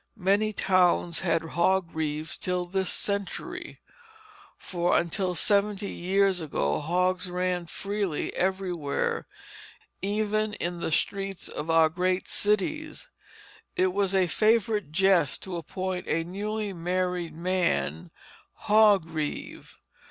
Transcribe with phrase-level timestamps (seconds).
[0.17, 3.81] Many towns had hog reeves till this century;
[4.57, 9.27] for until seventy years ago hogs ran freely everywhere,
[10.01, 13.09] even in the streets of our great cities.
[13.75, 18.09] It was a favorite jest to appoint a newly married man
[18.53, 19.77] hog reeve.